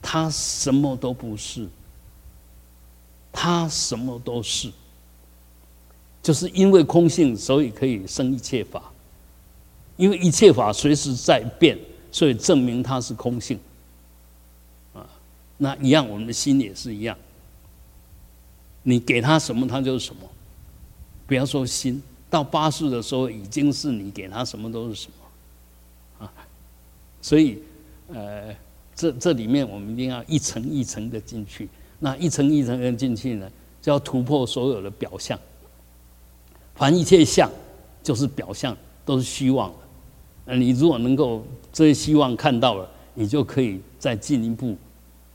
[0.00, 1.66] 他什么都不是，
[3.32, 4.70] 他什么都是。
[6.22, 8.92] 就是因为空性，所以可以生一切法。
[9.96, 11.76] 因为一切法随时在变，
[12.12, 13.58] 所以证明它是空性。
[14.94, 15.04] 啊，
[15.56, 17.16] 那一样，我们的心也是一样。
[18.84, 20.27] 你给他什么，他就是什么。
[21.28, 26.24] 不要说心，到八世的时候，已经是你给他什么都是什么。
[26.24, 26.32] 啊，
[27.20, 27.58] 所以，
[28.08, 28.52] 呃，
[28.94, 31.68] 这这里面我们一定要一层一层的进去。
[31.98, 33.50] 那一层一层的进去呢，
[33.82, 35.38] 就要突破所有的表象。
[36.74, 37.50] 凡一切相，
[38.02, 39.76] 就是表象，都是虚妄的。
[40.46, 44.74] 那你如果能够这些希望看到了，你就可以再进一步，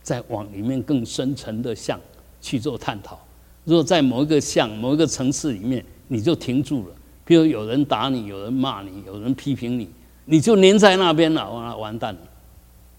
[0.01, 2.01] 再往里面更深层的相
[2.41, 3.19] 去做探讨。
[3.65, 9.89] 如果在某一个项、某一个层次里面，你就停住了，比如有人打你，有人骂你，有人批评你，
[10.25, 12.21] 你就黏在那边了，完了完蛋了，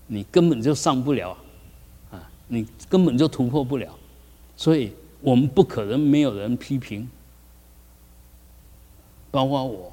[0.07, 1.37] 你根本就上不了
[2.11, 3.95] 啊，你根本就突破不了。
[4.57, 7.09] 所以我们不可能没有人批评。
[9.31, 9.93] 包括我，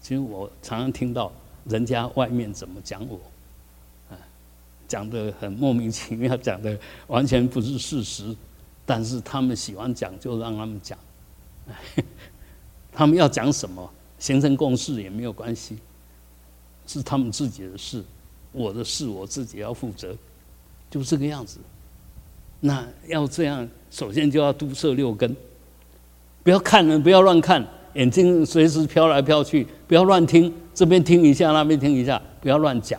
[0.00, 1.32] 其实我常常听到
[1.66, 3.18] 人家外面怎么讲我，
[4.10, 4.18] 啊，
[4.88, 8.34] 讲的很莫名其妙，讲的完全不是事实，
[8.84, 10.98] 但是他们喜欢讲，就让他们讲，
[12.92, 15.78] 他们要讲什么，形成共识也没有关系，
[16.86, 18.04] 是他们自己的事，
[18.52, 20.16] 我的事我自己要负责，
[20.90, 21.58] 就这个样子。
[22.60, 25.36] 那要这样，首先就要堵塞六根，
[26.42, 27.66] 不要看人，不要乱看。
[27.94, 32.98] 眼睛随时飘来飘去，不要乱听，这边听一下，那边听一下，不要乱讲，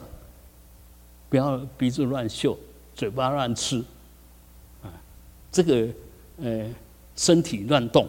[1.29, 2.55] 不要鼻子乱嗅，
[2.93, 3.83] 嘴巴乱吃，
[5.53, 5.87] 这个
[6.41, 6.67] 呃
[7.15, 8.05] 身体乱动，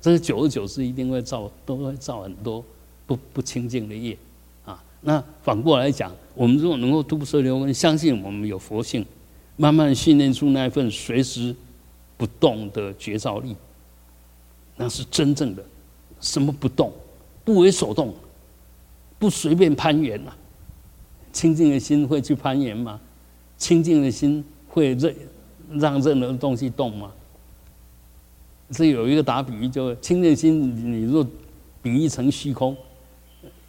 [0.00, 2.64] 这个久而久之一定会造，都会造很多
[3.04, 4.16] 不不清净的业，
[4.64, 9.04] 啊，那反过来讲，我们如果能够度舍流根，相信我们有佛性，
[9.56, 11.54] 慢慢训练出那一份随时
[12.16, 13.56] 不动的觉照力，
[14.76, 15.64] 那是真正的。
[16.20, 16.90] 什么不动，
[17.44, 18.14] 不为所动，
[19.18, 20.32] 不随便攀缘呐？
[21.32, 22.98] 清净的心会去攀岩吗？
[23.58, 25.14] 清净的心会任
[25.72, 27.12] 让任何东西动吗？
[28.70, 31.26] 这有一个打比喻，就清净心，你若
[31.82, 32.76] 比喻成虚空，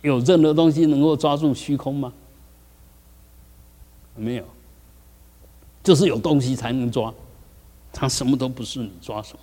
[0.02, 2.14] 有任何东西能够抓住虚空吗？
[4.16, 4.46] 没有，
[5.84, 7.14] 就是有东西才能抓，
[7.92, 9.40] 它什么都不是，你抓什么？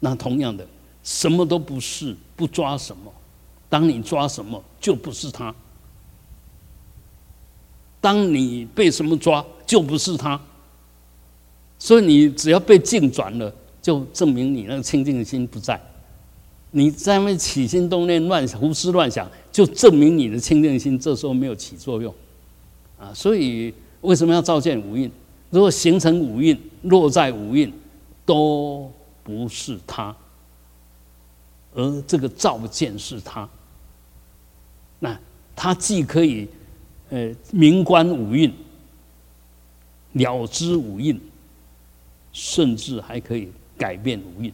[0.00, 0.66] 那同样的。
[1.02, 3.12] 什么都不是，不抓什么。
[3.68, 5.54] 当你抓什么，就不是他；
[8.00, 10.40] 当你被什么抓，就不是他。
[11.78, 15.80] 所以你只要被境转了，就证明你那个清净心不在。
[16.70, 22.12] 你在那起心动念、乱胡思乱想，就证明你的清净心这时候没有起作用。
[22.98, 25.10] 啊，所以为什么要照见五蕴？
[25.50, 27.72] 如果形成五蕴，落在五蕴，
[28.26, 28.90] 都
[29.22, 30.14] 不是他。
[31.76, 33.48] 而这个照见是他，
[35.00, 35.18] 那
[35.54, 36.48] 他既可以
[37.10, 38.52] 呃明观五蕴，
[40.12, 41.20] 了知五蕴，
[42.34, 44.52] 甚至还可以改变五蕴。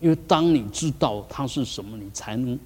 [0.00, 2.58] 因为当你知道它是什么，你才能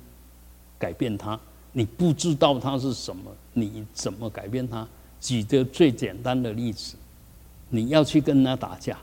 [0.79, 1.38] 改变它。
[1.72, 4.87] 你不知道它是什么，你怎么改变它？
[5.20, 6.94] 举个最简单的例子，
[7.68, 8.96] 你要去跟他打架。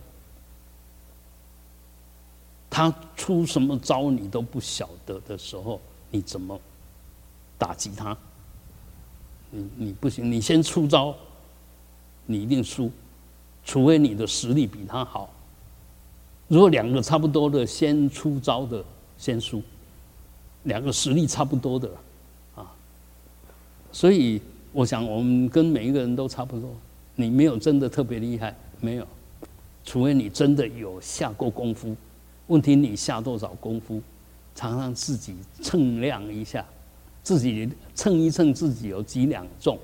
[2.70, 5.80] 他出什么招你都不晓得的时候，
[6.12, 6.60] 你怎么
[7.58, 8.18] 打击他？
[9.52, 11.16] 你你不行，你先出招，
[12.26, 12.92] 你一定输，
[13.66, 15.30] 除非你的实力比他好。
[16.48, 18.86] 如果两个差不多的，先出招的
[19.18, 19.62] 先输，
[20.64, 21.90] 两个实力差不多的
[22.56, 22.72] 啊。
[23.92, 24.40] 所以
[24.72, 26.70] 我想，我们跟每一个人都差不多。
[27.16, 29.08] 你没有真的特别厉害，没有，
[29.84, 31.96] 除非你真的有下过功夫。
[32.48, 34.00] 问题你下多少功夫，
[34.54, 36.64] 常常自己称量一下，
[37.24, 39.80] 自己称一称自己有几两重，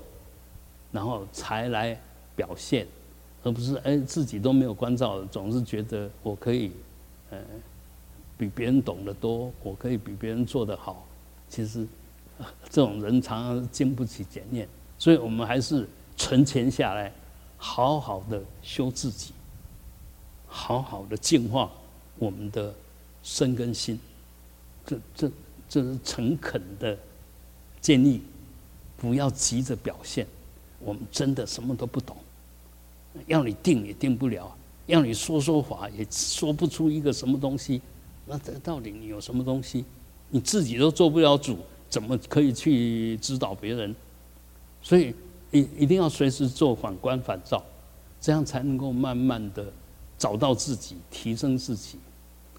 [0.92, 2.00] 然后才来
[2.36, 2.86] 表现，
[3.42, 6.72] 而不是哎自己都没有关照，总是觉得我可以，
[7.30, 7.38] 呃，
[8.38, 11.06] 比别人懂得多，我可以比别人做得好。
[11.48, 11.86] 其实
[12.70, 17.12] 这种人常常经不起检验，所以我们还是存钱下来，
[17.56, 19.32] 好好的修自己，
[20.46, 21.70] 好好的净化。
[22.18, 22.72] 我们的
[23.22, 23.98] 身跟心，
[24.86, 25.30] 这这
[25.68, 26.96] 这是诚恳的
[27.80, 28.22] 建议，
[28.96, 30.26] 不要急着表现。
[30.78, 32.16] 我们真的什么都不懂，
[33.26, 34.54] 要你定也定不了，
[34.86, 37.80] 要你说说法也说不出一个什么东西。
[38.26, 39.84] 那这到底你有什么东西？
[40.30, 41.58] 你自己都做不了主，
[41.90, 43.94] 怎么可以去指导别人？
[44.80, 45.14] 所以
[45.50, 47.62] 一一定要随时做反观反照，
[48.20, 49.66] 这样才能够慢慢的
[50.16, 51.98] 找到自己，提升自己。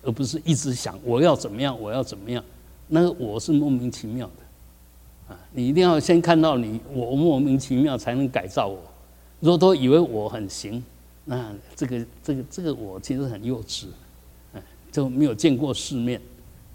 [0.06, 2.44] 而不是一直想我要怎么样，我要怎么样，
[2.90, 8.78] 那个我是莫名其妙的，啊，你一定要先看到你我莫名其妙才能改造我。
[9.44, 10.82] 如果都以为我很行，
[11.26, 13.88] 那这个这个这个我其实很幼稚，
[14.54, 16.22] 哎，就没有见过世面，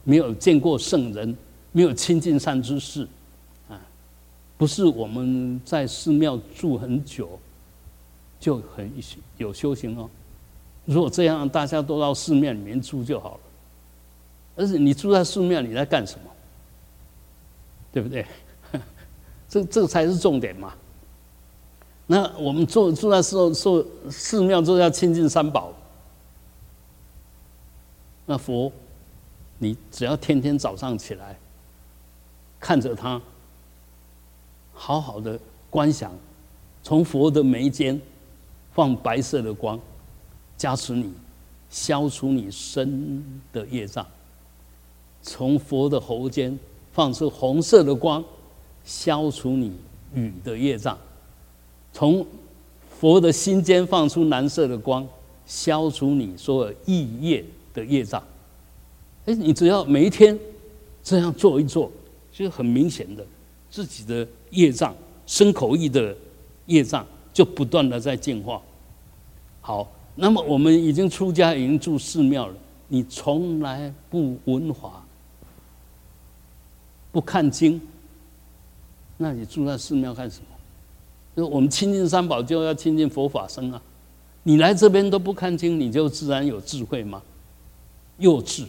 [0.05, 1.35] 没有见过圣人，
[1.73, 3.09] 没有亲近善知识，
[3.71, 3.81] 啊，
[4.59, 7.41] 不是我们在寺庙住很久
[8.39, 8.93] 就很
[9.39, 10.11] 有修行哦。
[10.85, 13.41] 如果这样，大家都到寺庙里面住就好了。
[14.57, 16.31] 而且你住在寺庙，你在干什么？
[17.91, 18.27] 对不对？
[19.49, 20.75] 这这才是重点嘛。
[22.11, 25.73] 那我们住住在寺寺寺庙，就要亲近三宝。
[28.25, 28.73] 那佛，
[29.59, 31.39] 你只要天天早上起来，
[32.59, 33.21] 看着他，
[34.73, 35.39] 好好的
[35.69, 36.11] 观想，
[36.83, 38.01] 从佛的眉间
[38.73, 39.79] 放白色的光。
[40.57, 41.13] 加持你，
[41.71, 44.05] 消除你身的业障，
[45.23, 46.59] 从佛的喉间
[46.93, 48.25] 放出红色的光，
[48.83, 49.77] 消除你
[50.15, 50.97] 语的业障；
[51.99, 52.25] 从
[53.01, 55.05] 佛的心间放出蓝色的光，
[55.45, 57.45] 消除你所有异业
[57.75, 58.23] 的业障。
[59.27, 60.39] 哎，你只要每一天
[61.03, 61.91] 这样做一做，
[62.31, 63.27] 就很明显的
[63.69, 64.95] 自己的业障、
[65.27, 66.17] 身口意的
[66.67, 68.63] 业障就不断的在净化。
[69.61, 72.55] 好，那么我们已经出家，已经住寺庙了。
[72.87, 75.05] 你从来不闻法，
[77.11, 77.81] 不看经，
[79.17, 80.58] 那你住在寺庙干什么？
[81.39, 83.81] 就我们亲近三宝，就要亲近佛法僧啊！
[84.43, 87.23] 你来这边都不看经，你就自然有智慧吗？
[88.19, 88.67] 幼稚，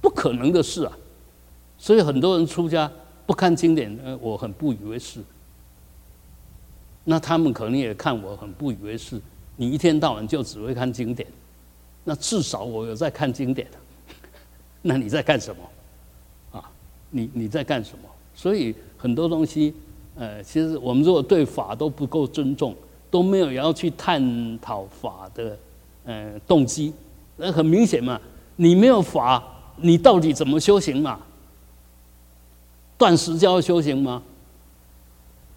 [0.00, 0.96] 不可能的事啊！
[1.76, 2.88] 所以很多人出家
[3.26, 5.18] 不看经典，呃，我很不以为是。
[7.02, 9.20] 那他们可能也看我很不以为是。
[9.56, 11.28] 你一天到晚就只会看经典。
[12.04, 13.78] 那至少我有在看经典的，
[14.82, 16.60] 那你在干什么？
[16.60, 16.70] 啊，
[17.10, 18.08] 你你在干什么？
[18.36, 19.74] 所以很多东西，
[20.18, 22.74] 呃，其实我们如果对法都不够尊重，
[23.08, 25.56] 都没有要去探讨法的
[26.04, 26.92] 呃动机，
[27.36, 28.20] 那很明显嘛，
[28.56, 29.42] 你没有法，
[29.76, 31.20] 你到底怎么修行嘛？
[32.98, 34.20] 断食就要修行吗？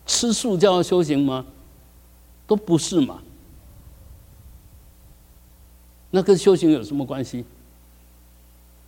[0.05, 1.43] 吃素就要修行吗？
[2.45, 3.19] 都不是嘛。
[6.11, 7.43] 那跟修行有什么关系？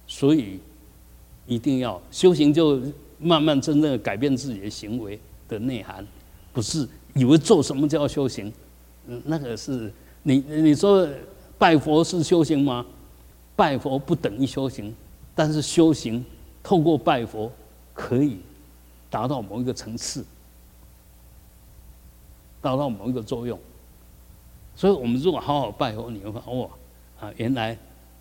[0.06, 0.60] 所以
[1.48, 2.80] 一定要修行，就
[3.18, 6.06] 慢慢真正的改变自己的行为的内涵，
[6.52, 8.52] 不是以为做什么叫修行。
[9.08, 9.92] 嗯，那个是
[10.24, 11.08] 你你说
[11.58, 12.86] 拜佛是修行吗？
[13.56, 14.96] 拜佛不等于修行，
[15.36, 16.24] 但是修行
[16.62, 17.52] 透过拜佛
[17.94, 18.40] 可以
[19.10, 20.26] 达到某一个层次，
[22.62, 23.60] 达到某一个作用。
[24.76, 26.68] 所以我们如果好好拜佛，你会发现哇。
[27.20, 27.78] 啊，原来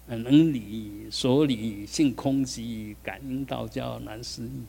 [0.07, 4.63] 能理所理性空寂，感应道交难思议。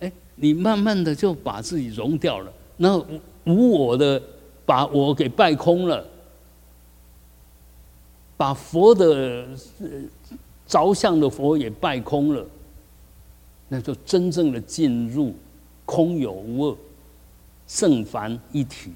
[0.00, 2.98] 哎，你慢慢的就把自己融掉了，那
[3.44, 4.22] 无我的
[4.64, 6.06] 把我给败空了，
[8.36, 9.48] 把佛的
[10.66, 12.46] 着相的佛也败空了，
[13.68, 15.34] 那就真正的进入
[15.84, 16.76] 空有无二、
[17.66, 18.92] 圣凡一体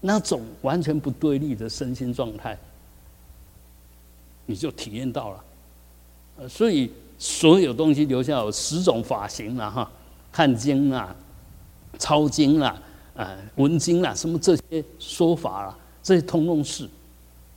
[0.00, 2.58] 那种完全不对立的身心状态。
[4.46, 5.44] 你就体验到了，
[6.38, 9.88] 呃，所以所有东西留下有十种发型了哈，
[10.32, 11.14] 看经啊，
[11.98, 12.82] 抄经啊，
[13.16, 16.88] 啊，闻经啊，什么这些说法啊，这些通通是，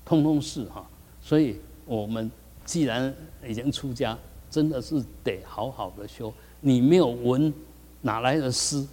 [0.03, 0.85] 通通是哈。
[1.21, 2.29] 所以我们
[2.65, 3.13] 既然
[3.47, 4.17] 已经出家，
[4.49, 6.33] 真的是得好好的修。
[6.61, 7.53] 你没有闻，
[8.01, 8.85] 哪来的诗？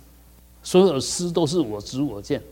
[0.62, 2.42] 所有的诗都是我执我见，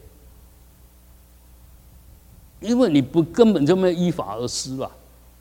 [2.61, 4.91] 因为你不根本就没有依法而施吧。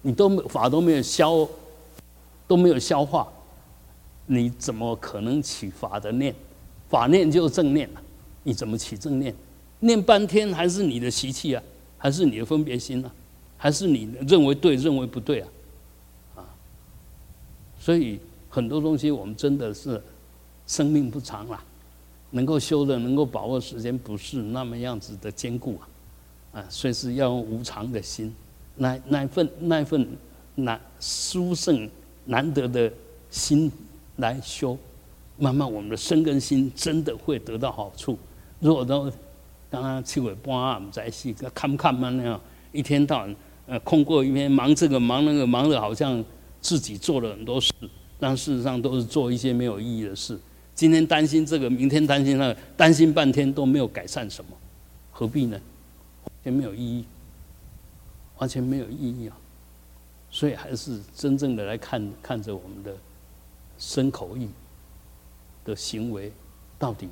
[0.02, 1.48] 你都没法都没有消，
[2.48, 3.28] 都没有消化，
[4.28, 6.34] 你怎么可能起法的念？
[6.90, 8.02] 法念就是正念了，
[8.44, 9.34] 你怎么起正念？
[9.80, 11.62] 念半天还是你的习气啊？
[11.98, 13.12] 还是你的分别心啊？
[13.58, 15.50] 还是你认为对认为不对啊？
[16.36, 16.46] 啊！
[17.80, 18.20] 所以
[18.50, 20.02] 很多东西我们真的是
[20.66, 21.62] 生命不长了，
[22.32, 26.60] 能够修的能够把握时间不是那么样子的坚固啊！
[26.60, 28.34] 啊，所以是要用无常的心。
[28.76, 30.08] 那那份那份
[30.56, 31.90] 难殊胜
[32.26, 32.92] 难得的
[33.30, 33.72] 心
[34.18, 34.78] 来修，
[35.38, 38.18] 慢慢我们的身跟心真的会得到好处。
[38.60, 39.12] 如果都
[39.70, 42.40] 刚刚七尾半啊，在戏看不看嘛那样，
[42.72, 46.24] 一天到晚呃空过一天，忙这个忙那个，忙的好像
[46.62, 47.72] 自己做了很多事，
[48.20, 50.40] 但事实上都是做一些没有意义的事。
[50.76, 54.52] 今天担心这个，明天担心那个，担心半天都没有改善什么，
[55.12, 55.60] 何必呢？
[56.44, 57.06] 也没有意义。
[58.40, 59.36] 完全没有意义啊！
[60.30, 62.96] 所以还是真正的来看看着我们的
[63.78, 64.50] 身口意
[65.64, 66.32] 的行为，
[66.80, 67.10] 到底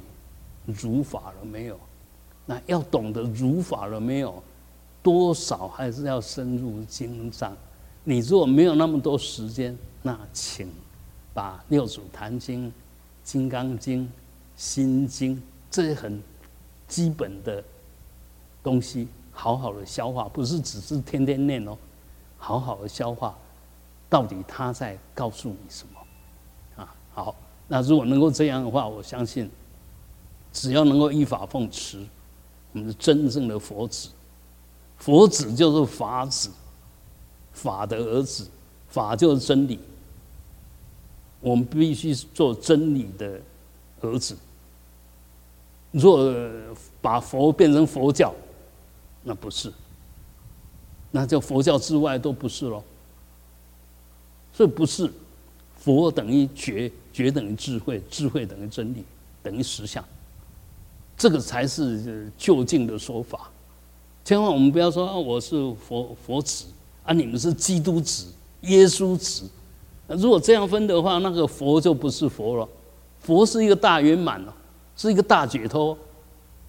[0.66, 1.80] 如法了没有？
[2.45, 4.41] 那要懂得如法了没有？
[5.01, 7.55] 多少还是要深入经藏。
[8.03, 10.70] 你如果没有那么多时间，那请
[11.34, 12.68] 把《六祖坛经》
[13.24, 14.03] 《金刚经》
[14.55, 15.36] 《心经》
[15.70, 16.22] 这些很
[16.88, 17.63] 基本的
[18.63, 19.07] 东西。
[19.38, 21.78] 好好的消化，不是只是天天念哦，
[22.38, 23.38] 好好的消化，
[24.09, 25.94] 到底他在告诉你什么？
[27.16, 27.34] 好，
[27.68, 29.49] 那如果能够这样的话，我相信，
[30.53, 32.05] 只要能够依法奉持，
[32.74, 34.09] 我们是真正的佛子，
[34.97, 36.51] 佛子就是法子，
[37.53, 38.47] 法的儿子，
[38.89, 39.80] 法就是真理，
[41.39, 43.39] 我们必须做真理的
[44.01, 44.38] 儿子。
[45.91, 46.30] 若
[47.01, 48.32] 把佛变成佛教。
[49.28, 49.74] 那不是，
[51.09, 52.84] 那就佛教之外都不是喽。
[54.53, 55.11] 所以不是
[55.78, 59.05] 佛等于觉，觉等于智慧，智慧等于真理，
[59.41, 60.03] 等于实相。
[61.16, 63.49] 这个才是就近的说法。
[64.26, 66.66] 千万我们不要说啊，我是佛佛子
[67.05, 68.26] 啊，你们是基督子、
[68.63, 69.49] 耶稣子。
[70.07, 72.68] 如果这样分的话，那个佛就不是佛了。
[73.22, 74.53] 佛是一个大圆满了，
[74.97, 75.97] 是一个大解脱，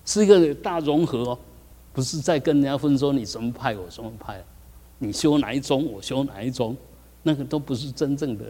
[0.05, 1.39] 是一个大融合哦，
[1.93, 4.45] 不是在跟人家分说你什么派，我什么派，
[4.99, 6.77] 你修哪一宗，我修哪一宗，
[7.25, 8.45] 那个都不是真正的，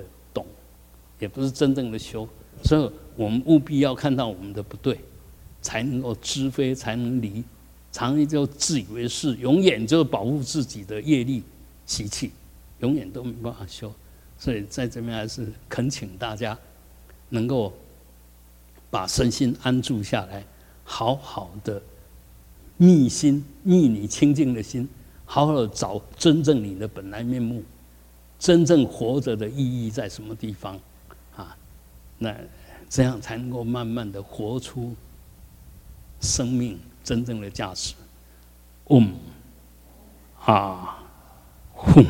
[1.18, 2.28] 也不是真正的修。
[2.64, 4.98] 所以我们务必要看到我们的不对，
[5.60, 7.44] 才能够知非，才能离。
[7.92, 11.42] 常人就自以为是，永远就保护自己的业力
[11.86, 12.30] 习气，
[12.80, 13.92] 永远都没办法修。
[14.38, 16.58] 所以在这边还是恳请大家
[17.30, 17.72] 能够
[18.90, 20.44] 把身心安住下来，
[20.84, 21.80] 好好的
[22.76, 24.86] 密心、密你清净的心，
[25.24, 27.62] 好好的找真正你的本来面目，
[28.38, 30.78] 真正活着的意义在什么地方？
[32.18, 32.34] 那
[32.88, 34.94] 这样才能够慢慢的活出
[36.20, 36.78] 生命。
[37.06, 37.94] 真正的价值，
[38.88, 39.14] 嗯，
[40.44, 40.98] 啊，
[41.72, 42.04] 吽。